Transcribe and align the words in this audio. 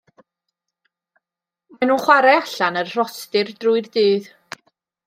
Maen 1.75 1.91
nhw'n 1.91 2.03
chwarae 2.07 2.35
allan 2.39 2.81
ar 2.83 2.91
y 2.91 2.95
rhostir 2.97 3.55
drwy'r 3.63 3.93
dydd. 3.99 4.35